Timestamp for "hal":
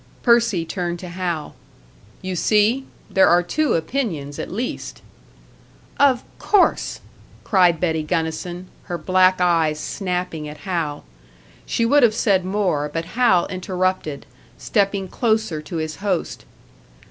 1.09-1.53, 10.65-11.03, 13.13-13.45